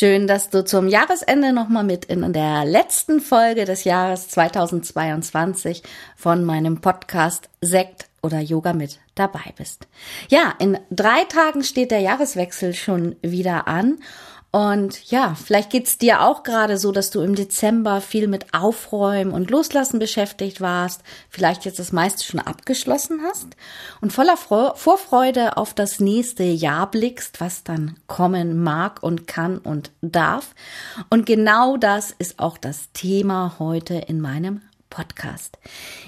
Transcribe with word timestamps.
Schön, 0.00 0.28
dass 0.28 0.48
du 0.48 0.64
zum 0.64 0.86
Jahresende 0.86 1.52
nochmal 1.52 1.82
mit 1.82 2.04
in 2.04 2.32
der 2.32 2.64
letzten 2.64 3.20
Folge 3.20 3.64
des 3.64 3.82
Jahres 3.82 4.28
2022 4.28 5.82
von 6.14 6.44
meinem 6.44 6.80
Podcast 6.80 7.48
Sekt 7.60 8.06
oder 8.22 8.38
Yoga 8.38 8.74
mit 8.74 9.00
dabei 9.16 9.52
bist. 9.56 9.88
Ja, 10.28 10.54
in 10.60 10.78
drei 10.92 11.24
Tagen 11.24 11.64
steht 11.64 11.90
der 11.90 11.98
Jahreswechsel 11.98 12.74
schon 12.74 13.16
wieder 13.22 13.66
an 13.66 13.98
und 14.50 15.10
ja, 15.10 15.34
vielleicht 15.34 15.68
geht's 15.70 15.98
dir 15.98 16.22
auch 16.22 16.42
gerade 16.42 16.78
so, 16.78 16.90
dass 16.90 17.10
du 17.10 17.20
im 17.20 17.34
Dezember 17.34 18.00
viel 18.00 18.28
mit 18.28 18.54
Aufräumen 18.54 19.32
und 19.32 19.50
Loslassen 19.50 19.98
beschäftigt 19.98 20.62
warst, 20.62 21.02
vielleicht 21.28 21.66
jetzt 21.66 21.78
das 21.78 21.92
meiste 21.92 22.24
schon 22.24 22.40
abgeschlossen 22.40 23.20
hast 23.28 23.48
und 24.00 24.12
voller 24.12 24.38
Vorfreude 24.38 25.58
auf 25.58 25.74
das 25.74 26.00
nächste 26.00 26.44
Jahr 26.44 26.90
blickst, 26.90 27.42
was 27.42 27.62
dann 27.62 27.98
kommen 28.06 28.62
mag 28.62 29.02
und 29.02 29.26
kann 29.26 29.58
und 29.58 29.90
darf. 30.00 30.54
Und 31.10 31.26
genau 31.26 31.76
das 31.76 32.10
ist 32.10 32.38
auch 32.38 32.56
das 32.56 32.90
Thema 32.92 33.56
heute 33.58 33.94
in 33.94 34.18
meinem 34.18 34.62
Podcast. 34.90 35.58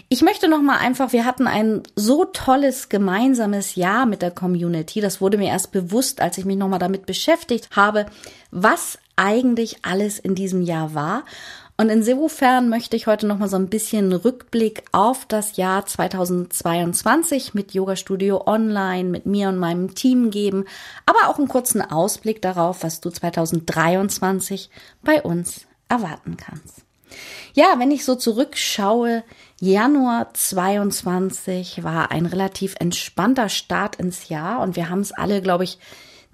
Ich 0.09 0.23
möchte 0.23 0.48
noch 0.48 0.62
mal 0.62 0.78
einfach, 0.78 1.12
wir 1.12 1.25
hatten 1.25 1.47
ein 1.47 1.83
so 1.97 2.25
tolles 2.25 2.89
gemeinsames 2.89 3.75
Jahr 3.75 4.06
mit 4.06 4.22
der 4.22 4.31
Community. 4.31 5.00
Das 5.00 5.20
wurde 5.20 5.39
mir 5.39 5.48
erst 5.48 5.72
bewusst, 5.72 6.20
als 6.20 6.39
ich 6.39 6.45
mich 6.45 6.56
noch 6.56 6.69
mal 6.69 6.78
damit 6.78 7.06
beschäftigt 7.06 7.69
habe, 7.77 8.06
was 8.50 8.98
eigentlich 9.17 9.84
alles 9.84 10.19
in 10.19 10.34
diesem 10.34 10.62
Jahr 10.62 10.95
war. 10.95 11.25
Und 11.81 11.89
insofern 11.89 12.69
möchte 12.69 12.95
ich 12.95 13.06
heute 13.06 13.27
noch 13.27 13.39
mal 13.39 13.48
so 13.48 13.56
ein 13.56 13.69
bisschen 13.70 14.12
Rückblick 14.12 14.83
auf 14.92 15.25
das 15.25 15.56
Jahr 15.56 15.87
2022 15.87 17.55
mit 17.55 17.72
Yoga 17.72 17.97
Studio 17.97 18.47
Online, 18.47 19.09
mit 19.09 19.25
mir 19.25 19.48
und 19.48 19.56
meinem 19.56 19.94
Team 19.94 20.31
geben, 20.31 20.67
aber 21.06 21.31
auch 21.31 21.39
einen 21.39 21.48
kurzen 21.48 21.81
Ausblick 21.81 22.42
darauf, 22.42 22.83
was 22.83 23.00
du 23.00 23.09
2023 23.09 24.69
bei 25.03 25.22
uns 25.22 25.67
erwarten 25.89 26.37
kannst. 26.37 26.84
Ja, 27.55 27.75
wenn 27.78 27.91
ich 27.91 28.05
so 28.05 28.14
zurückschaue, 28.14 29.25
Januar 29.61 30.33
22 30.33 31.83
war 31.84 32.11
ein 32.11 32.27
relativ 32.27 32.75
entspannter 32.78 33.48
Start 33.48 33.97
ins 33.97 34.28
Jahr 34.28 34.61
und 34.61 34.77
wir 34.77 34.89
haben 34.89 35.00
es 35.00 35.12
alle, 35.12 35.42
glaube 35.42 35.64
ich, 35.64 35.78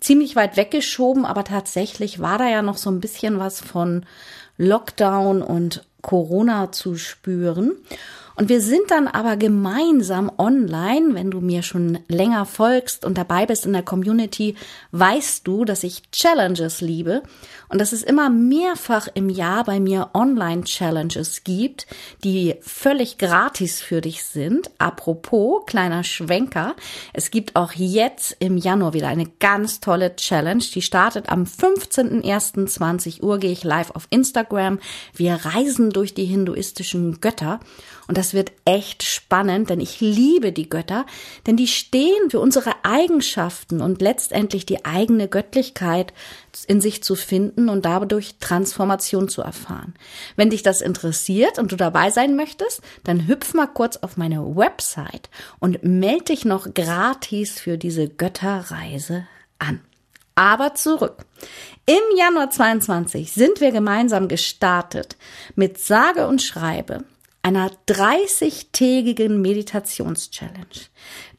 ziemlich 0.00 0.36
weit 0.36 0.56
weggeschoben, 0.56 1.24
aber 1.24 1.44
tatsächlich 1.44 2.20
war 2.20 2.38
da 2.38 2.48
ja 2.48 2.62
noch 2.62 2.76
so 2.76 2.90
ein 2.90 3.00
bisschen 3.00 3.38
was 3.38 3.60
von 3.60 4.04
Lockdown 4.58 5.42
und 5.42 5.84
Corona 6.02 6.70
zu 6.70 6.96
spüren. 6.96 7.72
Und 8.36 8.50
wir 8.50 8.60
sind 8.60 8.90
dann 8.90 9.08
aber 9.08 9.36
gemeinsam 9.38 10.30
online, 10.36 11.14
wenn 11.14 11.30
du 11.30 11.40
mir 11.40 11.62
schon 11.62 11.98
länger 12.06 12.44
folgst 12.44 13.06
und 13.06 13.16
dabei 13.16 13.46
bist 13.46 13.64
in 13.64 13.72
der 13.72 13.82
Community, 13.82 14.56
weißt 14.92 15.46
du, 15.46 15.64
dass 15.64 15.82
ich 15.82 16.10
Challenges 16.12 16.82
liebe. 16.82 17.22
Und 17.68 17.80
dass 17.80 17.92
es 17.92 18.02
immer 18.02 18.28
mehrfach 18.28 19.08
im 19.14 19.30
Jahr 19.30 19.64
bei 19.64 19.80
mir 19.80 20.10
Online-Challenges 20.12 21.44
gibt, 21.44 21.86
die 22.22 22.54
völlig 22.60 23.16
gratis 23.16 23.80
für 23.80 24.02
dich 24.02 24.22
sind. 24.22 24.70
Apropos, 24.78 25.64
kleiner 25.66 26.04
Schwenker, 26.04 26.76
es 27.14 27.30
gibt 27.30 27.56
auch 27.56 27.72
jetzt 27.72 28.36
im 28.38 28.58
Januar 28.58 28.92
wieder 28.92 29.08
eine 29.08 29.26
ganz 29.40 29.80
tolle 29.80 30.14
Challenge, 30.14 30.62
die 30.62 30.82
startet 30.82 31.30
am 31.30 31.44
15.01.20 31.44 33.22
Uhr, 33.22 33.38
gehe 33.38 33.50
ich 33.52 33.64
live 33.64 33.92
auf 33.92 34.06
Instagram. 34.10 34.78
Wir 35.14 35.34
reisen 35.34 35.90
durch 35.90 36.12
die 36.12 36.26
hinduistischen 36.26 37.20
Götter 37.20 37.60
und 38.08 38.16
das 38.16 38.34
wird 38.34 38.52
echt 38.64 39.02
spannend, 39.02 39.70
denn 39.70 39.80
ich 39.80 40.00
liebe 40.00 40.52
die 40.52 40.68
Götter, 40.68 41.06
denn 41.46 41.56
die 41.56 41.66
stehen 41.66 42.30
für 42.30 42.38
unsere 42.38 42.72
Eigenschaften 42.84 43.80
und 43.80 44.00
letztendlich 44.00 44.64
die 44.64 44.84
eigene 44.84 45.26
Göttlichkeit 45.28 46.12
in 46.68 46.80
sich 46.80 47.02
zu 47.02 47.16
finden 47.16 47.68
und 47.68 47.84
dadurch 47.84 48.36
Transformation 48.38 49.28
zu 49.28 49.42
erfahren. 49.42 49.94
Wenn 50.36 50.50
dich 50.50 50.62
das 50.62 50.82
interessiert 50.82 51.58
und 51.58 51.72
du 51.72 51.76
dabei 51.76 52.10
sein 52.10 52.36
möchtest, 52.36 52.80
dann 53.02 53.26
hüpf 53.26 53.54
mal 53.54 53.66
kurz 53.66 53.96
auf 53.96 54.16
meine 54.16 54.56
Website 54.56 55.28
und 55.58 55.82
melde 55.82 56.26
dich 56.26 56.44
noch 56.44 56.72
gratis 56.74 57.58
für 57.58 57.76
diese 57.76 58.08
Götterreise 58.08 59.26
an. 59.58 59.80
Aber 60.36 60.74
zurück. 60.74 61.24
Im 61.86 62.18
Januar 62.18 62.50
22 62.50 63.32
sind 63.32 63.60
wir 63.60 63.72
gemeinsam 63.72 64.28
gestartet 64.28 65.16
mit 65.54 65.78
sage 65.78 66.26
und 66.26 66.42
schreibe 66.42 67.04
einer 67.46 67.70
30-tägigen 67.88 69.38
Meditations-Challenge. 69.40 70.88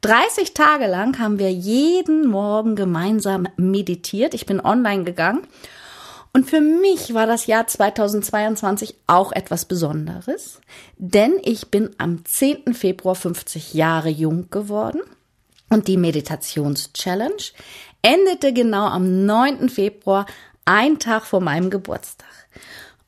30 0.00 0.54
Tage 0.54 0.86
lang 0.86 1.18
haben 1.18 1.38
wir 1.38 1.52
jeden 1.52 2.28
Morgen 2.28 2.76
gemeinsam 2.76 3.46
meditiert. 3.58 4.32
Ich 4.32 4.46
bin 4.46 4.58
online 4.58 5.04
gegangen. 5.04 5.46
Und 6.32 6.48
für 6.48 6.62
mich 6.62 7.12
war 7.12 7.26
das 7.26 7.46
Jahr 7.46 7.66
2022 7.66 8.94
auch 9.06 9.32
etwas 9.32 9.66
Besonderes, 9.66 10.62
denn 10.96 11.34
ich 11.42 11.70
bin 11.70 11.90
am 11.98 12.24
10. 12.24 12.72
Februar 12.72 13.14
50 13.14 13.74
Jahre 13.74 14.08
jung 14.08 14.48
geworden 14.48 15.02
und 15.68 15.88
die 15.88 15.98
Meditations-Challenge 15.98 17.42
endete 18.00 18.54
genau 18.54 18.86
am 18.86 19.26
9. 19.26 19.68
Februar, 19.68 20.24
ein 20.64 20.98
Tag 20.98 21.26
vor 21.26 21.40
meinem 21.40 21.68
Geburtstag. 21.68 22.28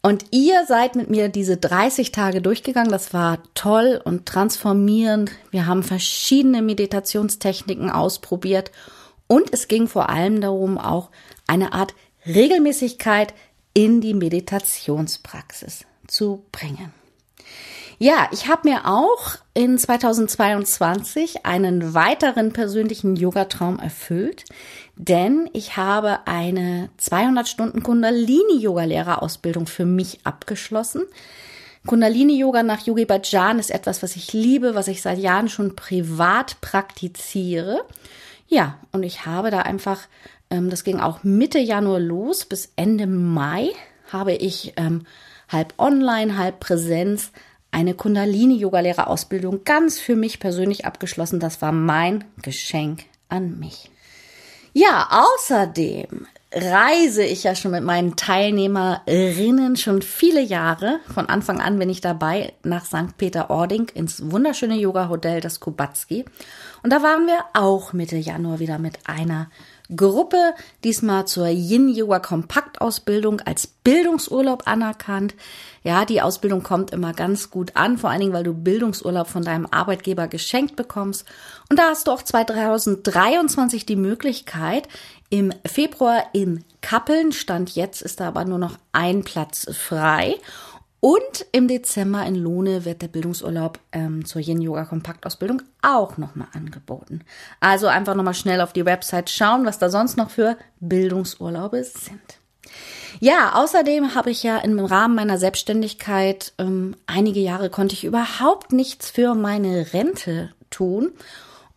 Und 0.03 0.27
ihr 0.31 0.65
seid 0.67 0.97
mit 0.97 1.11
mir 1.11 1.29
diese 1.29 1.59
30 1.59 2.11
Tage 2.13 2.41
durchgegangen. 2.41 2.91
Das 2.91 3.13
war 3.13 3.39
toll 3.55 4.01
und 4.03 4.27
transformierend. 4.27 5.31
Wir 5.51 5.67
haben 5.67 5.83
verschiedene 5.83 6.63
Meditationstechniken 6.63 7.91
ausprobiert. 7.91 8.71
Und 9.27 9.53
es 9.53 9.69
ging 9.69 9.89
vor 9.89 10.09
allem 10.09 10.41
darum, 10.41 10.79
auch 10.79 11.11
eine 11.47 11.73
Art 11.73 11.95
Regelmäßigkeit 12.27 13.35
in 13.75 14.01
die 14.01 14.15
Meditationspraxis 14.15 15.85
zu 16.07 16.45
bringen. 16.51 16.93
Ja, 18.03 18.31
ich 18.33 18.49
habe 18.49 18.67
mir 18.67 18.87
auch 18.87 19.37
in 19.53 19.77
2022 19.77 21.45
einen 21.45 21.93
weiteren 21.93 22.51
persönlichen 22.51 23.15
Yogatraum 23.15 23.79
erfüllt, 23.79 24.47
denn 24.97 25.51
ich 25.53 25.77
habe 25.77 26.27
eine 26.27 26.89
200 26.97 27.47
Stunden 27.47 27.83
Kundalini 27.83 28.57
Yoga 28.59 28.85
Lehrerausbildung 28.85 29.67
für 29.67 29.85
mich 29.85 30.21
abgeschlossen. 30.25 31.03
Kundalini 31.87 32.39
Yoga 32.39 32.63
nach 32.63 32.87
Yogi 32.87 33.05
Bhajan 33.05 33.59
ist 33.59 33.71
etwas, 33.71 34.03
was 34.03 34.17
ich 34.17 34.33
liebe, 34.33 34.75
was 34.75 34.89
ich 34.89 35.03
seit 35.03 35.19
Jahren 35.19 35.51
schon 35.51 35.77
privat 35.77 36.59
praktiziere. 36.63 37.85
Ja, 38.49 38.79
und 38.93 39.03
ich 39.03 39.27
habe 39.27 39.51
da 39.51 39.59
einfach, 39.59 40.01
ähm, 40.49 40.71
das 40.71 40.85
ging 40.85 41.01
auch 41.01 41.23
Mitte 41.23 41.59
Januar 41.59 42.01
los, 42.01 42.47
bis 42.47 42.73
Ende 42.77 43.07
Mai 43.07 43.69
habe 44.11 44.33
ich 44.33 44.73
ähm, 44.79 45.05
halb 45.51 45.75
online, 45.77 46.39
halb 46.39 46.61
Präsenz 46.61 47.31
eine 47.71 47.95
Kundalini-Yoga-Lehrerausbildung 47.95 49.65
ganz 49.65 49.99
für 49.99 50.17
mich 50.17 50.41
persönlich 50.41 50.85
abgeschlossen. 50.85 51.41
Das 51.41 51.63
war 51.63 51.73
mein 51.73 52.25
Geschenk 52.43 53.05
an 53.29 53.59
mich. 53.59 53.91
Ja, 54.73 55.09
außerdem 55.11 56.27
reise 56.53 57.23
ich 57.23 57.45
ja 57.45 57.55
schon 57.55 57.71
mit 57.71 57.85
meinen 57.85 58.17
Teilnehmerinnen 58.17 59.77
schon 59.77 60.03
viele 60.03 60.41
Jahre. 60.41 60.99
Von 61.13 61.29
Anfang 61.29 61.61
an 61.61 61.79
bin 61.79 61.89
ich 61.89 62.01
dabei 62.01 62.53
nach 62.65 62.85
St. 62.85 63.17
Peter-Ording 63.17 63.89
ins 63.95 64.31
wunderschöne 64.31 64.77
Yoga-Hotel, 64.77 65.41
das 65.41 65.61
Kubatski. 65.61 66.25
Und 66.83 66.93
da 66.93 67.03
waren 67.03 67.27
wir 67.27 67.45
auch 67.55 67.93
Mitte 67.93 68.17
Januar 68.17 68.59
wieder 68.59 68.79
mit 68.79 68.99
einer 69.07 69.49
Gruppe, 69.95 70.55
diesmal 70.85 71.27
zur 71.27 71.49
Yin 71.49 71.89
Yoga 71.89 72.19
Kompaktausbildung 72.19 73.41
als 73.41 73.67
Bildungsurlaub 73.67 74.67
anerkannt. 74.67 75.35
Ja, 75.83 76.05
die 76.05 76.21
Ausbildung 76.21 76.63
kommt 76.63 76.91
immer 76.91 77.13
ganz 77.13 77.51
gut 77.51 77.77
an, 77.77 77.99
vor 77.99 78.11
allen 78.11 78.21
Dingen, 78.21 78.33
weil 78.33 78.45
du 78.45 78.53
Bildungsurlaub 78.53 79.29
von 79.29 79.43
deinem 79.43 79.67
Arbeitgeber 79.67 80.29
geschenkt 80.29 80.77
bekommst. 80.77 81.27
Und 81.69 81.79
da 81.79 81.89
hast 81.91 82.07
du 82.07 82.13
auch 82.13 82.23
2023 82.23 83.87
die 83.87 83.97
Möglichkeit, 83.97 84.89
im 85.31 85.53
Februar 85.65 86.25
in 86.33 86.65
Kappeln, 86.81 87.31
Stand 87.33 87.77
jetzt 87.77 88.03
ist 88.03 88.19
da 88.19 88.29
aber 88.29 88.45
nur 88.45 88.59
noch 88.59 88.79
ein 88.93 89.23
Platz 89.23 89.67
frei. 89.73 90.35
Und 91.01 91.47
im 91.53 91.67
Dezember 91.67 92.25
in 92.27 92.35
Lohne 92.35 92.85
wird 92.85 93.01
der 93.01 93.09
Bildungsurlaub 93.09 93.79
ähm, 93.93 94.27
zur 94.27 94.43
Yin 94.43 94.61
Yoga 94.61 94.85
Kompaktausbildung 94.85 95.63
auch 95.81 96.19
nochmal 96.19 96.49
angeboten. 96.53 97.23
Also 97.59 97.87
einfach 97.87 98.15
nochmal 98.15 98.35
schnell 98.35 98.61
auf 98.61 98.75
die 98.75 98.85
Website 98.85 99.31
schauen, 99.31 99.65
was 99.65 99.79
da 99.79 99.89
sonst 99.89 100.19
noch 100.19 100.29
für 100.29 100.59
Bildungsurlaube 100.81 101.83
sind. 101.85 102.21
Ja, 103.19 103.55
außerdem 103.55 104.15
habe 104.15 104.31
ich 104.31 104.43
ja 104.43 104.59
im 104.59 104.79
Rahmen 104.79 105.15
meiner 105.15 105.39
Selbstständigkeit 105.39 106.53
ähm, 106.59 106.95
einige 107.07 107.41
Jahre 107.41 107.71
konnte 107.71 107.95
ich 107.95 108.05
überhaupt 108.05 108.73
nichts 108.73 109.11
für 109.11 109.35
meine 109.35 109.93
Rente 109.93 110.51
tun. 110.69 111.13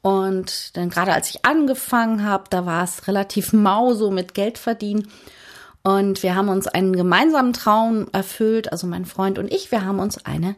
Und 0.01 0.75
dann 0.75 0.89
gerade 0.89 1.13
als 1.13 1.29
ich 1.29 1.45
angefangen 1.45 2.25
habe, 2.25 2.43
da 2.49 2.65
war 2.65 2.83
es 2.83 3.07
relativ 3.07 3.53
mau 3.53 3.93
so 3.93 4.11
mit 4.11 4.33
Geld 4.33 4.57
verdienen. 4.57 5.07
Und 5.83 6.23
wir 6.23 6.35
haben 6.35 6.47
uns 6.47 6.67
einen 6.67 6.95
gemeinsamen 6.95 7.51
Traum 7.51 8.07
erfüllt, 8.13 8.71
also 8.71 8.87
mein 8.87 9.05
Freund 9.05 9.37
und 9.37 9.51
ich, 9.51 9.69
wir 9.69 9.85
haben 9.85 9.99
uns 9.99 10.25
eine 10.25 10.55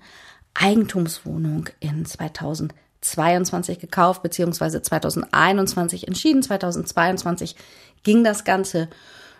Eigentumswohnung 0.54 1.68
in 1.80 2.06
2022 2.06 3.80
gekauft, 3.80 4.22
beziehungsweise 4.22 4.83
2021 4.83 6.07
entschieden. 6.07 6.44
2022 6.44 7.56
ging 8.04 8.24
das 8.24 8.44
Ganze 8.44 8.88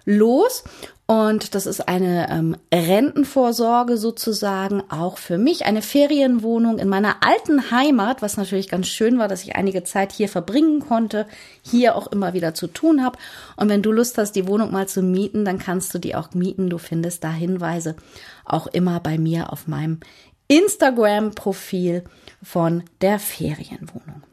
los. 0.06 0.64
Und 1.08 1.54
das 1.54 1.68
ist 1.68 1.88
eine 1.88 2.32
ähm, 2.32 2.58
Rentenvorsorge 2.74 3.96
sozusagen 3.98 4.82
auch 4.90 5.20
für 5.20 5.38
mich, 5.38 5.66
eine 5.66 5.84
Ferienwohnung 5.84 6.80
in 6.80 6.90
meiner 6.90 7.18
alten 7.22 7.70
Heimat, 7.70 8.24
was 8.24 8.38
natürlich 8.38 8.70
ganz 8.70 8.88
schön 8.88 9.20
war, 9.20 9.28
dass 9.28 9.44
ich 9.44 9.56
einige 9.56 9.84
Zeit 9.84 10.12
hier 10.12 10.30
verbringen 10.30 10.80
konnte, 10.80 11.28
hier 11.62 11.96
auch 11.96 12.08
immer 12.08 12.34
wieder 12.34 12.56
zu 12.56 12.66
tun 12.66 13.04
habe. 13.04 13.20
Und 13.56 13.70
wenn 13.70 13.84
du 13.84 13.92
Lust 13.92 14.18
hast, 14.18 14.32
die 14.32 14.48
Wohnung 14.48 14.72
mal 14.72 14.88
zu 14.88 15.04
mieten, 15.04 15.46
dann 15.46 15.60
kannst 15.60 15.94
du 15.94 16.00
die 16.00 16.16
auch 16.16 16.34
mieten. 16.34 16.72
Du 16.72 16.80
findest 16.80 17.24
da 17.24 17.32
Hinweise 17.32 17.96
auch 18.44 18.66
immer 18.66 19.00
bei 19.00 19.20
mir 19.20 19.54
auf 19.54 19.68
meinem 19.68 20.00
Instagram-Profil 20.48 22.04
von 22.42 22.84
der 23.02 23.20
Ferienwohnung. 23.20 24.24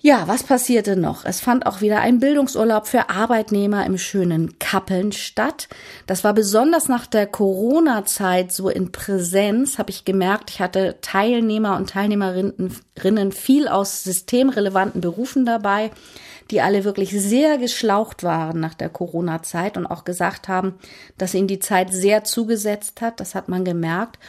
Ja, 0.00 0.28
was 0.28 0.44
passierte 0.44 0.96
noch? 0.96 1.24
Es 1.24 1.40
fand 1.40 1.66
auch 1.66 1.80
wieder 1.80 1.98
ein 1.98 2.20
Bildungsurlaub 2.20 2.86
für 2.86 3.10
Arbeitnehmer 3.10 3.84
im 3.84 3.98
schönen 3.98 4.56
Kappeln 4.60 5.10
statt. 5.10 5.68
Das 6.06 6.22
war 6.22 6.34
besonders 6.34 6.86
nach 6.86 7.06
der 7.06 7.26
Corona-Zeit 7.26 8.52
so 8.52 8.68
in 8.68 8.92
Präsenz, 8.92 9.76
habe 9.78 9.90
ich 9.90 10.04
gemerkt. 10.04 10.50
Ich 10.50 10.60
hatte 10.60 10.98
Teilnehmer 11.00 11.76
und 11.76 11.90
Teilnehmerinnen 11.90 13.32
viel 13.32 13.66
aus 13.66 14.04
systemrelevanten 14.04 15.00
Berufen 15.00 15.44
dabei, 15.44 15.90
die 16.52 16.60
alle 16.60 16.84
wirklich 16.84 17.10
sehr 17.10 17.58
geschlaucht 17.58 18.22
waren 18.22 18.60
nach 18.60 18.74
der 18.74 18.90
Corona-Zeit 18.90 19.76
und 19.76 19.84
auch 19.84 20.04
gesagt 20.04 20.46
haben, 20.46 20.78
dass 21.18 21.34
ihnen 21.34 21.48
die 21.48 21.58
Zeit 21.58 21.92
sehr 21.92 22.22
zugesetzt 22.22 23.00
hat. 23.00 23.18
Das 23.18 23.34
hat 23.34 23.48
man 23.48 23.64
gemerkt. 23.64 24.20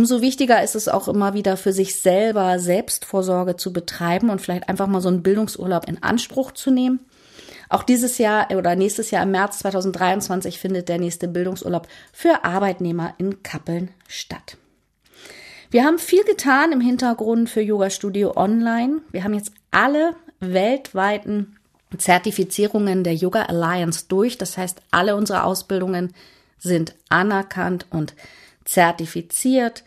Umso 0.00 0.22
wichtiger 0.22 0.62
ist 0.62 0.76
es 0.76 0.88
auch 0.88 1.08
immer 1.08 1.34
wieder 1.34 1.58
für 1.58 1.74
sich 1.74 1.94
selber 1.94 2.58
Selbstvorsorge 2.58 3.56
zu 3.56 3.70
betreiben 3.70 4.30
und 4.30 4.40
vielleicht 4.40 4.66
einfach 4.66 4.86
mal 4.86 5.02
so 5.02 5.08
einen 5.08 5.22
Bildungsurlaub 5.22 5.86
in 5.86 6.02
Anspruch 6.02 6.52
zu 6.52 6.70
nehmen. 6.70 7.00
Auch 7.68 7.82
dieses 7.82 8.16
Jahr 8.16 8.50
oder 8.50 8.76
nächstes 8.76 9.10
Jahr 9.10 9.24
im 9.24 9.32
März 9.32 9.58
2023 9.58 10.58
findet 10.58 10.88
der 10.88 10.98
nächste 10.98 11.28
Bildungsurlaub 11.28 11.86
für 12.14 12.44
Arbeitnehmer 12.46 13.12
in 13.18 13.42
Kappeln 13.42 13.90
statt. 14.08 14.56
Wir 15.70 15.84
haben 15.84 15.98
viel 15.98 16.24
getan 16.24 16.72
im 16.72 16.80
Hintergrund 16.80 17.50
für 17.50 17.60
Yoga 17.60 17.90
Studio 17.90 18.34
Online. 18.38 19.02
Wir 19.12 19.22
haben 19.22 19.34
jetzt 19.34 19.52
alle 19.70 20.14
weltweiten 20.40 21.58
Zertifizierungen 21.98 23.04
der 23.04 23.16
Yoga 23.16 23.42
Alliance 23.42 24.06
durch. 24.08 24.38
Das 24.38 24.56
heißt, 24.56 24.80
alle 24.90 25.14
unsere 25.14 25.44
Ausbildungen 25.44 26.14
sind 26.56 26.94
anerkannt 27.10 27.84
und 27.90 28.14
zertifiziert. 28.70 29.84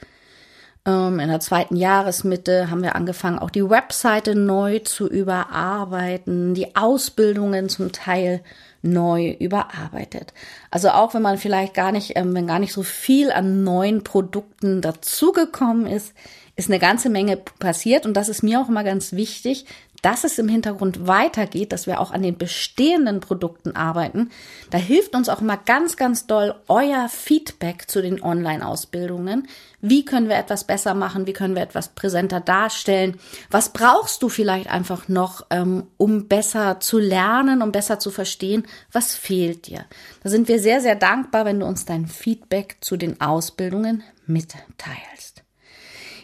Ähm, 0.86 1.20
in 1.20 1.30
der 1.30 1.40
zweiten 1.40 1.76
Jahresmitte 1.76 2.70
haben 2.70 2.84
wir 2.84 2.96
angefangen, 2.96 3.40
auch 3.40 3.50
die 3.50 3.70
Webseite 3.70 4.36
neu 4.36 4.80
zu 4.80 5.08
überarbeiten, 5.08 6.54
die 6.54 6.76
Ausbildungen 6.76 7.70
zum 7.70 7.92
Teil 7.92 8.42
neu 8.82 9.32
überarbeitet. 9.40 10.34
Also 10.70 10.90
auch 10.90 11.14
wenn 11.14 11.22
man 11.22 11.38
vielleicht 11.38 11.74
gar 11.74 11.94
nicht, 11.94 12.18
ähm, 12.18 12.36
wenn 12.36 12.48
gar 12.48 12.60
nicht 12.60 12.74
so 12.74 12.84
viel 12.84 13.32
an 13.32 13.64
neuen 13.64 14.04
Produkten 14.04 14.82
dazugekommen 14.82 15.88
ist, 15.88 16.14
ist 16.56 16.70
eine 16.70 16.80
ganze 16.80 17.10
Menge 17.10 17.38
passiert 17.60 18.06
und 18.06 18.14
das 18.14 18.30
ist 18.30 18.44
mir 18.44 18.60
auch 18.60 18.68
immer 18.68 18.84
ganz 18.84 19.14
wichtig, 19.14 19.66
dass 20.04 20.26
es 20.26 20.38
im 20.38 20.50
Hintergrund 20.50 21.08
weitergeht, 21.08 21.72
dass 21.72 21.88
wir 21.88 22.00
auch 22.00 22.12
an 22.12 22.22
den 22.22 22.38
bestehenden 22.38 23.22
Produkten 23.22 23.76
arbeiten. 23.76 24.30
Da 24.70 24.78
hilft 24.78 25.16
uns 25.16 25.30
auch 25.30 25.42
mal 25.42 25.56
ganz, 25.56 25.96
ganz 25.96 26.28
doll 26.28 26.56
euer 26.68 27.08
Feedback 27.10 27.90
zu 27.90 28.02
den 28.02 28.22
Online-Ausbildungen. 28.22 29.48
Wie 29.80 30.04
können 30.04 30.28
wir 30.28 30.36
etwas 30.36 30.66
besser 30.66 30.94
machen? 30.94 31.26
Wie 31.26 31.32
können 31.32 31.56
wir 31.56 31.62
etwas 31.62 31.88
präsenter 31.90 32.42
darstellen? 32.42 33.18
Was 33.50 33.70
brauchst 33.70 34.22
du 34.22 34.28
vielleicht 34.28 34.70
einfach 34.70 35.08
noch, 35.08 35.46
ähm, 35.50 35.88
um 35.96 36.28
besser 36.28 36.82
zu 36.82 37.00
lernen, 37.00 37.62
um 37.62 37.72
besser 37.72 37.98
zu 37.98 38.12
verstehen? 38.12 38.68
Was 38.92 39.16
fehlt 39.16 39.68
dir? 39.68 39.86
Da 40.22 40.30
sind 40.30 40.50
wir 40.50 40.60
sehr, 40.60 40.82
sehr 40.82 40.96
dankbar, 40.96 41.46
wenn 41.46 41.62
du 41.62 41.66
uns 41.66 41.86
dein 41.86 42.08
Feedback 42.08 42.78
zu 42.82 42.98
den 42.98 43.22
Ausbildungen 43.22 44.04
mitteilst. 44.26 45.44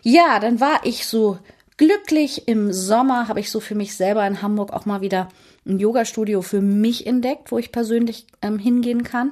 Ja, 0.02 0.40
dann 0.40 0.60
war 0.60 0.82
ich 0.84 1.06
so 1.06 1.40
glücklich. 1.80 2.48
Im 2.48 2.72
Sommer 2.74 3.30
habe 3.30 3.40
ich 3.40 3.50
so 3.50 3.60
für 3.60 3.74
mich 3.74 3.96
selber 3.96 4.28
in 4.28 4.44
Hamburg 4.44 4.72
auch 4.74 4.86
mal 4.86 5.02
wieder 5.02 5.30
ein 5.66 5.80
Yoga-Studio 5.80 6.42
für 6.42 6.62
mich 6.62 7.08
entdeckt, 7.08 7.52
wo 7.52 7.58
ich 7.58 7.72
persönlich 7.72 8.28
ähm, 8.42 8.60
hingehen 8.60 9.04
kann. 9.04 9.32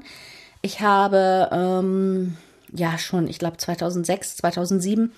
Ich 0.62 0.80
habe 0.80 1.50
ähm, 1.52 2.38
ja 2.74 2.98
schon, 2.98 3.28
ich 3.28 3.38
glaube 3.38 3.58
2006, 3.58 4.38
2007 4.38 5.12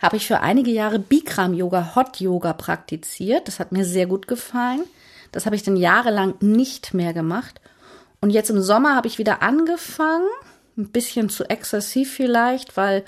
habe 0.00 0.16
ich 0.16 0.26
für 0.26 0.40
einige 0.40 0.70
Jahre 0.70 1.00
Bikram 1.00 1.54
Yoga, 1.54 1.96
Hot 1.96 2.20
Yoga 2.20 2.52
praktiziert. 2.52 3.48
Das 3.48 3.58
hat 3.58 3.72
mir 3.72 3.84
sehr 3.84 4.06
gut 4.06 4.28
gefallen. 4.28 4.84
Das 5.32 5.44
habe 5.44 5.56
ich 5.56 5.64
dann 5.64 5.76
jahrelang 5.76 6.34
nicht 6.40 6.94
mehr 6.94 7.12
gemacht. 7.12 7.60
Und 8.20 8.30
jetzt 8.30 8.50
im 8.50 8.62
Sommer 8.62 8.94
habe 8.94 9.08
ich 9.08 9.18
wieder 9.18 9.42
angefangen, 9.42 10.28
ein 10.78 10.90
bisschen 10.90 11.30
zu 11.30 11.50
exzessiv 11.50 12.12
vielleicht, 12.12 12.76
weil 12.76 13.04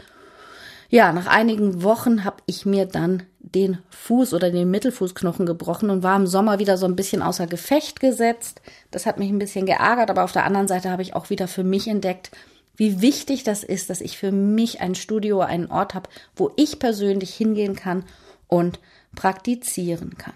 ja, 0.90 1.12
nach 1.12 1.26
einigen 1.26 1.82
Wochen 1.82 2.24
habe 2.24 2.38
ich 2.46 2.66
mir 2.66 2.86
dann 2.86 3.22
den 3.54 3.78
Fuß 3.90 4.34
oder 4.34 4.50
den 4.50 4.70
Mittelfußknochen 4.70 5.46
gebrochen 5.46 5.90
und 5.90 6.02
war 6.02 6.16
im 6.16 6.26
Sommer 6.26 6.58
wieder 6.58 6.76
so 6.76 6.86
ein 6.86 6.96
bisschen 6.96 7.22
außer 7.22 7.46
Gefecht 7.46 8.00
gesetzt. 8.00 8.60
Das 8.90 9.06
hat 9.06 9.18
mich 9.18 9.30
ein 9.30 9.38
bisschen 9.38 9.66
geärgert, 9.66 10.10
aber 10.10 10.24
auf 10.24 10.32
der 10.32 10.44
anderen 10.44 10.68
Seite 10.68 10.90
habe 10.90 11.02
ich 11.02 11.14
auch 11.14 11.30
wieder 11.30 11.48
für 11.48 11.64
mich 11.64 11.88
entdeckt, 11.88 12.30
wie 12.76 13.00
wichtig 13.00 13.42
das 13.42 13.64
ist, 13.64 13.90
dass 13.90 14.00
ich 14.00 14.18
für 14.18 14.30
mich 14.30 14.80
ein 14.80 14.94
Studio, 14.94 15.40
einen 15.40 15.70
Ort 15.70 15.94
habe, 15.94 16.08
wo 16.36 16.52
ich 16.56 16.78
persönlich 16.78 17.34
hingehen 17.34 17.74
kann 17.74 18.04
und 18.46 18.78
praktizieren 19.14 20.16
kann. 20.16 20.34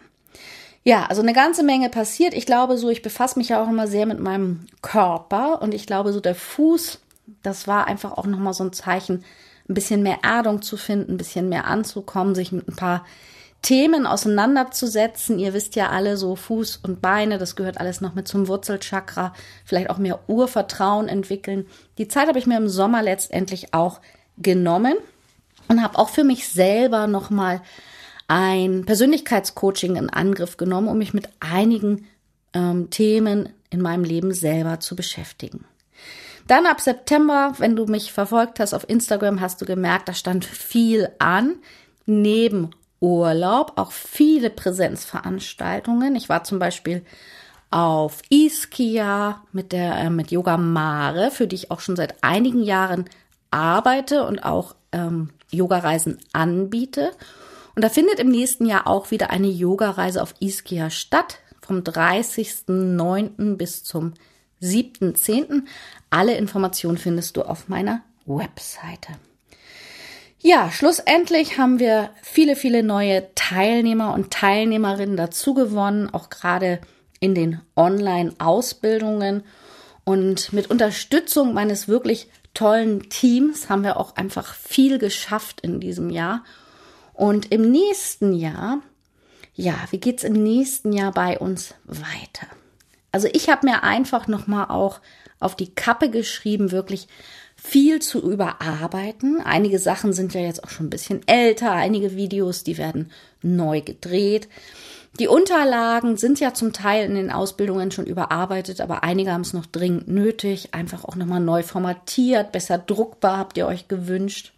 Ja, 0.84 1.06
also 1.06 1.22
eine 1.22 1.32
ganze 1.32 1.62
Menge 1.62 1.88
passiert. 1.88 2.34
Ich 2.34 2.46
glaube 2.46 2.76
so, 2.76 2.88
ich 2.88 3.02
befasse 3.02 3.38
mich 3.38 3.50
ja 3.50 3.62
auch 3.62 3.68
immer 3.68 3.86
sehr 3.86 4.06
mit 4.06 4.18
meinem 4.18 4.66
Körper 4.82 5.62
und 5.62 5.72
ich 5.72 5.86
glaube 5.86 6.12
so 6.12 6.18
der 6.18 6.34
Fuß, 6.34 6.98
das 7.44 7.68
war 7.68 7.86
einfach 7.86 8.12
auch 8.12 8.26
nochmal 8.26 8.54
so 8.54 8.64
ein 8.64 8.72
Zeichen, 8.72 9.24
ein 9.68 9.74
bisschen 9.74 10.02
mehr 10.02 10.18
Erdung 10.22 10.62
zu 10.62 10.76
finden, 10.76 11.12
ein 11.12 11.18
bisschen 11.18 11.48
mehr 11.48 11.66
anzukommen, 11.66 12.34
sich 12.34 12.52
mit 12.52 12.68
ein 12.68 12.76
paar 12.76 13.04
Themen 13.62 14.06
auseinanderzusetzen. 14.06 15.38
Ihr 15.38 15.54
wisst 15.54 15.76
ja 15.76 15.90
alle 15.90 16.16
so 16.16 16.34
Fuß 16.34 16.80
und 16.82 17.00
Beine, 17.00 17.38
das 17.38 17.54
gehört 17.54 17.78
alles 17.78 18.00
noch 18.00 18.14
mit 18.14 18.26
zum 18.26 18.48
Wurzelchakra, 18.48 19.32
vielleicht 19.64 19.88
auch 19.88 19.98
mehr 19.98 20.18
Urvertrauen 20.28 21.08
entwickeln. 21.08 21.66
Die 21.98 22.08
Zeit 22.08 22.28
habe 22.28 22.38
ich 22.38 22.46
mir 22.46 22.56
im 22.56 22.68
Sommer 22.68 23.02
letztendlich 23.02 23.72
auch 23.72 24.00
genommen 24.36 24.94
und 25.68 25.82
habe 25.82 25.96
auch 25.98 26.08
für 26.08 26.24
mich 26.24 26.48
selber 26.48 27.06
nochmal 27.06 27.62
ein 28.26 28.84
Persönlichkeitscoaching 28.84 29.96
in 29.96 30.10
Angriff 30.10 30.56
genommen, 30.56 30.88
um 30.88 30.98
mich 30.98 31.14
mit 31.14 31.28
einigen 31.38 32.06
ähm, 32.54 32.90
Themen 32.90 33.50
in 33.70 33.80
meinem 33.80 34.04
Leben 34.04 34.32
selber 34.34 34.80
zu 34.80 34.96
beschäftigen. 34.96 35.64
Dann 36.52 36.66
ab 36.66 36.82
September, 36.82 37.54
wenn 37.56 37.76
du 37.76 37.86
mich 37.86 38.12
verfolgt 38.12 38.60
hast 38.60 38.74
auf 38.74 38.86
Instagram, 38.86 39.40
hast 39.40 39.62
du 39.62 39.64
gemerkt, 39.64 40.10
da 40.10 40.12
stand 40.12 40.44
viel 40.44 41.08
an. 41.18 41.54
Neben 42.04 42.72
Urlaub 43.00 43.72
auch 43.76 43.90
viele 43.90 44.50
Präsenzveranstaltungen. 44.50 46.14
Ich 46.14 46.28
war 46.28 46.44
zum 46.44 46.58
Beispiel 46.58 47.06
auf 47.70 48.20
Iskia 48.28 49.42
mit 49.52 49.72
der 49.72 49.96
äh, 49.96 50.10
mit 50.10 50.30
Yoga 50.30 50.58
Mare, 50.58 51.30
für 51.30 51.46
die 51.46 51.56
ich 51.56 51.70
auch 51.70 51.80
schon 51.80 51.96
seit 51.96 52.22
einigen 52.22 52.62
Jahren 52.62 53.06
arbeite 53.50 54.26
und 54.26 54.44
auch 54.44 54.74
ähm, 54.92 55.30
Yoga-Reisen 55.50 56.18
anbiete. 56.34 57.12
Und 57.74 57.82
da 57.82 57.88
findet 57.88 58.18
im 58.20 58.28
nächsten 58.28 58.66
Jahr 58.66 58.86
auch 58.86 59.10
wieder 59.10 59.30
eine 59.30 59.48
Yoga-Reise 59.48 60.22
auf 60.22 60.34
Iskia 60.38 60.90
statt, 60.90 61.38
vom 61.62 61.78
30.09. 61.78 63.56
bis 63.56 63.84
zum 63.84 64.12
7.10. 64.62 65.64
Alle 66.10 66.36
Informationen 66.36 66.98
findest 66.98 67.36
du 67.36 67.42
auf 67.42 67.68
meiner 67.68 68.02
Webseite. 68.24 69.12
Ja, 70.38 70.70
schlussendlich 70.72 71.58
haben 71.58 71.78
wir 71.78 72.10
viele, 72.20 72.56
viele 72.56 72.82
neue 72.82 73.32
Teilnehmer 73.34 74.12
und 74.12 74.32
Teilnehmerinnen 74.32 75.16
dazu 75.16 75.54
gewonnen, 75.54 76.10
auch 76.12 76.30
gerade 76.30 76.80
in 77.20 77.34
den 77.34 77.60
Online-Ausbildungen. 77.76 79.44
Und 80.04 80.52
mit 80.52 80.68
Unterstützung 80.68 81.54
meines 81.54 81.86
wirklich 81.86 82.28
tollen 82.54 83.08
Teams 83.08 83.68
haben 83.68 83.84
wir 83.84 83.96
auch 83.96 84.16
einfach 84.16 84.54
viel 84.54 84.98
geschafft 84.98 85.60
in 85.60 85.78
diesem 85.78 86.10
Jahr. 86.10 86.42
Und 87.14 87.52
im 87.52 87.70
nächsten 87.70 88.32
Jahr, 88.32 88.80
ja, 89.54 89.74
wie 89.90 89.98
geht's 89.98 90.24
im 90.24 90.32
nächsten 90.32 90.92
Jahr 90.92 91.12
bei 91.12 91.38
uns 91.38 91.74
weiter? 91.84 92.48
Also 93.12 93.28
ich 93.32 93.48
habe 93.48 93.66
mir 93.66 93.82
einfach 93.82 94.26
noch 94.26 94.46
mal 94.46 94.64
auch 94.64 95.00
auf 95.38 95.54
die 95.54 95.74
Kappe 95.74 96.10
geschrieben, 96.10 96.72
wirklich 96.72 97.08
viel 97.56 98.00
zu 98.00 98.20
überarbeiten. 98.20 99.40
Einige 99.44 99.78
Sachen 99.78 100.12
sind 100.12 100.34
ja 100.34 100.40
jetzt 100.40 100.64
auch 100.64 100.70
schon 100.70 100.86
ein 100.86 100.90
bisschen 100.90 101.26
älter, 101.28 101.72
einige 101.72 102.16
Videos, 102.16 102.64
die 102.64 102.78
werden 102.78 103.10
neu 103.42 103.82
gedreht. 103.82 104.48
Die 105.18 105.28
Unterlagen 105.28 106.16
sind 106.16 106.40
ja 106.40 106.54
zum 106.54 106.72
Teil 106.72 107.04
in 107.04 107.14
den 107.14 107.30
Ausbildungen 107.30 107.90
schon 107.90 108.06
überarbeitet, 108.06 108.80
aber 108.80 109.04
einige 109.04 109.32
haben 109.32 109.42
es 109.42 109.52
noch 109.52 109.66
dringend 109.66 110.08
nötig, 110.08 110.72
einfach 110.72 111.04
auch 111.04 111.16
nochmal 111.16 111.40
neu 111.40 111.62
formatiert, 111.62 112.50
besser 112.50 112.78
druckbar 112.78 113.36
habt 113.36 113.58
ihr 113.58 113.66
euch 113.66 113.88
gewünscht. 113.88 114.54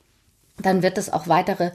Dann 0.58 0.82
wird 0.84 0.96
es 0.96 1.12
auch 1.12 1.26
weitere 1.26 1.73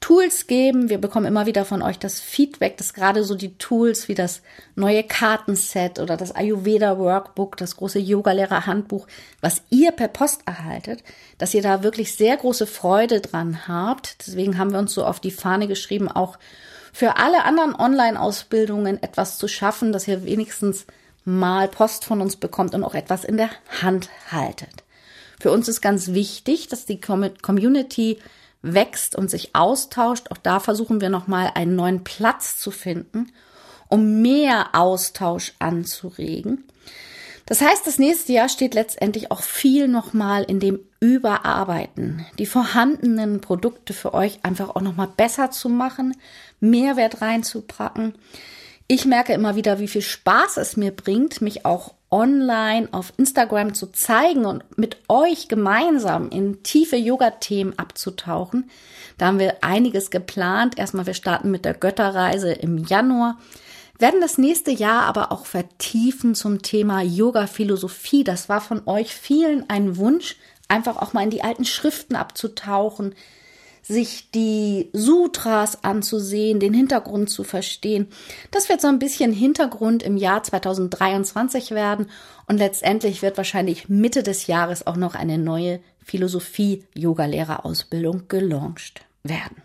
Tools 0.00 0.46
geben. 0.46 0.88
Wir 0.88 0.98
bekommen 0.98 1.26
immer 1.26 1.46
wieder 1.46 1.64
von 1.64 1.82
euch 1.82 1.98
das 1.98 2.20
Feedback, 2.20 2.76
dass 2.76 2.94
gerade 2.94 3.24
so 3.24 3.34
die 3.34 3.58
Tools 3.58 4.08
wie 4.08 4.14
das 4.14 4.42
neue 4.76 5.02
Kartenset 5.02 5.98
oder 5.98 6.16
das 6.16 6.34
Ayurveda 6.34 6.98
Workbook, 6.98 7.56
das 7.56 7.76
große 7.76 7.98
Yogalehrer 7.98 8.66
Handbuch, 8.66 9.06
was 9.40 9.62
ihr 9.70 9.90
per 9.90 10.08
Post 10.08 10.42
erhaltet, 10.46 11.02
dass 11.38 11.52
ihr 11.52 11.62
da 11.62 11.82
wirklich 11.82 12.14
sehr 12.14 12.36
große 12.36 12.66
Freude 12.66 13.20
dran 13.20 13.66
habt. 13.66 14.26
Deswegen 14.26 14.56
haben 14.56 14.72
wir 14.72 14.78
uns 14.78 14.94
so 14.94 15.04
auf 15.04 15.18
die 15.18 15.32
Fahne 15.32 15.66
geschrieben, 15.66 16.08
auch 16.08 16.38
für 16.92 17.16
alle 17.16 17.44
anderen 17.44 17.74
Online-Ausbildungen 17.74 19.02
etwas 19.02 19.38
zu 19.38 19.48
schaffen, 19.48 19.92
dass 19.92 20.08
ihr 20.08 20.24
wenigstens 20.24 20.86
mal 21.24 21.68
Post 21.68 22.04
von 22.04 22.20
uns 22.20 22.36
bekommt 22.36 22.74
und 22.74 22.84
auch 22.84 22.94
etwas 22.94 23.24
in 23.24 23.36
der 23.36 23.50
Hand 23.82 24.08
haltet. 24.30 24.84
Für 25.40 25.52
uns 25.52 25.68
ist 25.68 25.80
ganz 25.80 26.08
wichtig, 26.08 26.68
dass 26.68 26.86
die 26.86 27.00
Community 27.00 28.18
wächst 28.62 29.16
und 29.16 29.30
sich 29.30 29.54
austauscht. 29.54 30.30
Auch 30.30 30.38
da 30.38 30.60
versuchen 30.60 31.00
wir 31.00 31.10
nochmal 31.10 31.52
einen 31.54 31.76
neuen 31.76 32.04
Platz 32.04 32.58
zu 32.58 32.70
finden, 32.70 33.32
um 33.88 34.20
mehr 34.22 34.70
Austausch 34.74 35.54
anzuregen. 35.58 36.64
Das 37.48 37.62
heißt, 37.62 37.86
das 37.86 37.98
nächste 37.98 38.34
Jahr 38.34 38.50
steht 38.50 38.74
letztendlich 38.74 39.30
auch 39.30 39.40
viel 39.40 39.88
nochmal 39.88 40.44
in 40.44 40.60
dem 40.60 40.80
Überarbeiten, 41.00 42.26
die 42.38 42.44
vorhandenen 42.44 43.40
Produkte 43.40 43.94
für 43.94 44.12
euch 44.12 44.40
einfach 44.42 44.76
auch 44.76 44.82
nochmal 44.82 45.08
besser 45.16 45.50
zu 45.50 45.70
machen, 45.70 46.14
Mehrwert 46.60 47.22
reinzupacken. 47.22 48.14
Ich 48.86 49.06
merke 49.06 49.32
immer 49.32 49.56
wieder, 49.56 49.78
wie 49.78 49.88
viel 49.88 50.02
Spaß 50.02 50.58
es 50.58 50.76
mir 50.76 50.90
bringt, 50.90 51.40
mich 51.40 51.64
auch 51.64 51.94
online 52.10 52.88
auf 52.92 53.12
Instagram 53.16 53.74
zu 53.74 53.86
zeigen 53.92 54.46
und 54.46 54.64
mit 54.78 54.98
euch 55.08 55.48
gemeinsam 55.48 56.30
in 56.30 56.62
tiefe 56.62 56.96
Yoga-Themen 56.96 57.78
abzutauchen. 57.78 58.70
Da 59.18 59.26
haben 59.26 59.38
wir 59.38 59.62
einiges 59.62 60.10
geplant. 60.10 60.78
Erstmal, 60.78 61.06
wir 61.06 61.14
starten 61.14 61.50
mit 61.50 61.64
der 61.64 61.74
Götterreise 61.74 62.52
im 62.52 62.78
Januar 62.78 63.36
werden 63.98 64.20
das 64.20 64.38
nächste 64.38 64.70
Jahr 64.70 65.02
aber 65.02 65.32
auch 65.32 65.44
vertiefen 65.44 66.34
zum 66.34 66.62
Thema 66.62 67.02
Yoga-Philosophie. 67.02 68.24
Das 68.24 68.48
war 68.48 68.60
von 68.60 68.82
euch 68.86 69.14
vielen 69.14 69.68
ein 69.68 69.96
Wunsch, 69.96 70.36
einfach 70.68 70.96
auch 70.96 71.12
mal 71.12 71.24
in 71.24 71.30
die 71.30 71.42
alten 71.42 71.64
Schriften 71.64 72.14
abzutauchen, 72.14 73.14
sich 73.82 74.30
die 74.30 74.90
Sutras 74.92 75.82
anzusehen, 75.84 76.60
den 76.60 76.74
Hintergrund 76.74 77.30
zu 77.30 77.44
verstehen. 77.44 78.08
Das 78.50 78.68
wird 78.68 78.80
so 78.80 78.88
ein 78.88 78.98
bisschen 78.98 79.32
Hintergrund 79.32 80.02
im 80.02 80.16
Jahr 80.16 80.42
2023 80.42 81.70
werden 81.70 82.10
und 82.46 82.58
letztendlich 82.58 83.22
wird 83.22 83.36
wahrscheinlich 83.36 83.88
Mitte 83.88 84.22
des 84.22 84.46
Jahres 84.46 84.86
auch 84.86 84.96
noch 84.96 85.14
eine 85.14 85.38
neue 85.38 85.80
Philosophie-Yoga-Lehrerausbildung 86.04 88.28
gelauncht 88.28 89.02
werden. 89.22 89.62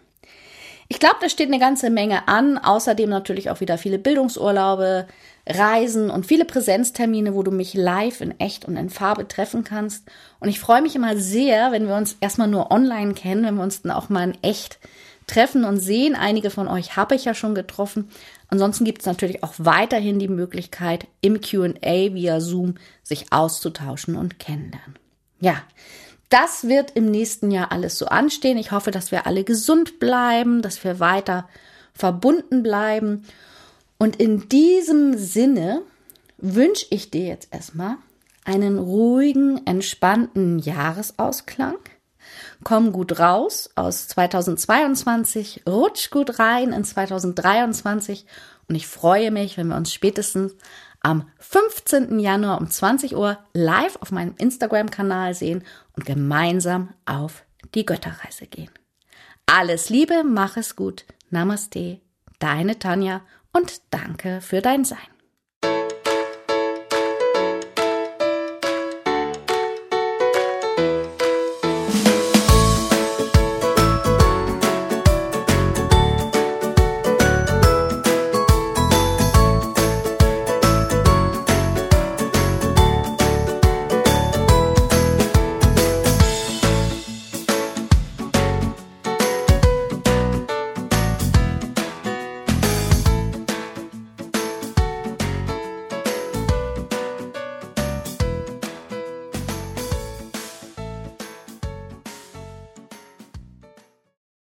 Ich 0.87 0.99
glaube, 0.99 1.15
da 1.21 1.29
steht 1.29 1.47
eine 1.47 1.59
ganze 1.59 1.89
Menge 1.89 2.27
an. 2.27 2.57
Außerdem 2.57 3.09
natürlich 3.09 3.49
auch 3.49 3.61
wieder 3.61 3.77
viele 3.77 3.99
Bildungsurlaube, 3.99 5.07
Reisen 5.47 6.09
und 6.09 6.25
viele 6.25 6.45
Präsenztermine, 6.45 7.33
wo 7.33 7.43
du 7.43 7.51
mich 7.51 7.73
live 7.73 8.21
in 8.21 8.39
echt 8.39 8.65
und 8.65 8.77
in 8.77 8.89
Farbe 8.89 9.27
treffen 9.27 9.63
kannst. 9.63 10.09
Und 10.39 10.49
ich 10.49 10.59
freue 10.59 10.81
mich 10.81 10.95
immer 10.95 11.17
sehr, 11.17 11.71
wenn 11.71 11.87
wir 11.87 11.95
uns 11.95 12.17
erstmal 12.21 12.47
nur 12.47 12.71
online 12.71 13.13
kennen, 13.13 13.43
wenn 13.45 13.55
wir 13.55 13.63
uns 13.63 13.81
dann 13.81 13.91
auch 13.91 14.09
mal 14.09 14.23
in 14.23 14.37
echt 14.41 14.79
treffen 15.27 15.63
und 15.63 15.79
sehen. 15.79 16.15
Einige 16.15 16.49
von 16.49 16.67
euch 16.67 16.95
habe 16.95 17.15
ich 17.15 17.25
ja 17.25 17.33
schon 17.33 17.55
getroffen. 17.55 18.09
Ansonsten 18.47 18.85
gibt 18.85 19.01
es 19.01 19.05
natürlich 19.05 19.43
auch 19.43 19.53
weiterhin 19.57 20.19
die 20.19 20.27
Möglichkeit, 20.27 21.07
im 21.21 21.41
QA 21.41 22.13
via 22.13 22.39
Zoom 22.39 22.75
sich 23.01 23.31
auszutauschen 23.31 24.15
und 24.15 24.39
kennenlernen. 24.39 24.97
Ja, 25.39 25.55
das 26.33 26.67
wird 26.67 26.91
im 26.95 27.05
nächsten 27.05 27.51
Jahr 27.51 27.71
alles 27.71 27.99
so 27.99 28.07
anstehen. 28.07 28.57
Ich 28.57 28.71
hoffe, 28.71 28.89
dass 28.89 29.11
wir 29.11 29.27
alle 29.27 29.43
gesund 29.43 29.99
bleiben, 29.99 30.63
dass 30.63 30.83
wir 30.83 30.99
weiter 30.99 31.47
verbunden 31.93 32.63
bleiben. 32.63 33.23
Und 33.99 34.15
in 34.15 34.49
diesem 34.49 35.15
Sinne 35.15 35.83
wünsche 36.39 36.87
ich 36.89 37.11
dir 37.11 37.27
jetzt 37.27 37.53
erstmal 37.53 37.97
einen 38.45 38.79
ruhigen, 38.79 39.65
entspannten 39.67 40.57
Jahresausklang. 40.57 41.77
Komm 42.63 42.93
gut 42.93 43.19
raus 43.19 43.69
aus 43.75 44.07
2022, 44.07 45.63
rutsch 45.69 46.09
gut 46.09 46.39
rein 46.39 46.73
in 46.73 46.83
2023 46.83 48.25
und 48.67 48.75
ich 48.75 48.87
freue 48.87 49.29
mich, 49.29 49.57
wenn 49.57 49.67
wir 49.67 49.75
uns 49.75 49.93
spätestens 49.93 50.55
am 51.03 51.29
15. 51.37 52.19
Januar 52.19 52.59
um 52.59 52.69
20 52.69 53.15
Uhr 53.15 53.37
live 53.53 53.97
auf 53.97 54.11
meinem 54.11 54.33
Instagram-Kanal 54.37 55.35
sehen 55.35 55.63
und 55.95 56.05
gemeinsam 56.05 56.89
auf 57.05 57.43
die 57.75 57.85
Götterreise 57.85 58.47
gehen. 58.47 58.71
Alles 59.45 59.89
Liebe, 59.89 60.23
mach 60.23 60.57
es 60.57 60.75
gut. 60.75 61.05
Namaste, 61.29 61.99
deine 62.39 62.79
Tanja 62.79 63.21
und 63.51 63.81
danke 63.91 64.41
für 64.41 64.61
dein 64.61 64.85
Sein. 64.85 65.12